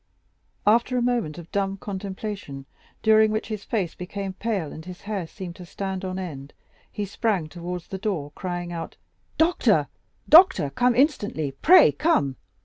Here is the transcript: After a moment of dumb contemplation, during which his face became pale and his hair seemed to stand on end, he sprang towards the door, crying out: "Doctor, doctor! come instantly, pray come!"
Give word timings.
After 0.65 0.97
a 0.97 1.01
moment 1.03 1.37
of 1.37 1.51
dumb 1.51 1.77
contemplation, 1.77 2.65
during 3.03 3.29
which 3.31 3.49
his 3.49 3.63
face 3.63 3.93
became 3.93 4.33
pale 4.33 4.73
and 4.73 4.83
his 4.83 5.01
hair 5.01 5.27
seemed 5.27 5.57
to 5.57 5.65
stand 5.67 6.03
on 6.03 6.17
end, 6.17 6.53
he 6.91 7.05
sprang 7.05 7.47
towards 7.47 7.85
the 7.89 7.99
door, 7.99 8.31
crying 8.33 8.73
out: 8.73 8.97
"Doctor, 9.37 9.89
doctor! 10.27 10.71
come 10.71 10.95
instantly, 10.95 11.51
pray 11.51 11.91
come!" 11.91 12.35